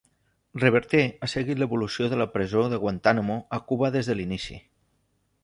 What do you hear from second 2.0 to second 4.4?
de la presó de Guantánamo a Cuba des de